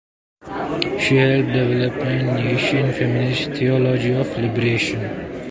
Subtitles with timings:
[0.97, 5.37] She helped develop an Asian feminist theology of liberation.